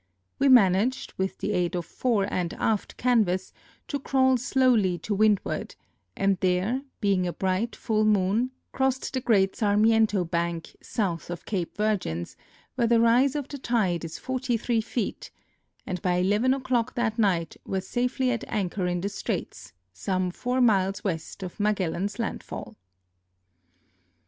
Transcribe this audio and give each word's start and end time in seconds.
We 0.39 0.49
managed, 0.49 1.13
with 1.19 1.37
the 1.37 1.51
aid 1.51 1.75
of 1.75 1.85
fore 1.85 2.25
and 2.33 2.55
aft 2.55 2.97
canvas, 2.97 3.53
to 3.87 3.99
crawl 3.99 4.35
slowly 4.37 4.97
to 4.97 5.13
windward, 5.13 5.75
and, 6.17 6.39
there 6.39 6.81
being 7.01 7.27
a 7.27 7.33
bright, 7.33 7.75
full 7.75 8.03
moon, 8.03 8.49
crossed 8.71 9.13
the 9.13 9.21
great 9.21 9.55
Sarmiento 9.55 10.23
bank, 10.25 10.75
south 10.81 11.29
of 11.29 11.45
Cape 11.45 11.77
Virgins, 11.77 12.35
where 12.73 12.87
the 12.87 12.99
rise 12.99 13.35
of 13.35 13.47
the 13.47 13.59
tide 13.59 14.03
is 14.03 14.17
43 14.17 14.81
feet, 14.81 15.29
and 15.85 16.01
by 16.01 16.15
11 16.15 16.55
o'clock 16.55 16.95
that 16.95 17.19
night 17.19 17.55
were 17.63 17.79
safely 17.79 18.31
at 18.31 18.43
anchor 18.47 18.87
in 18.87 19.01
the 19.01 19.07
straits, 19.07 19.71
some 19.93 20.31
four 20.31 20.59
miles 20.61 21.03
west 21.03 21.43
of 21.43 21.59
Magellan's 21.59 22.17
landfall. 22.17 22.75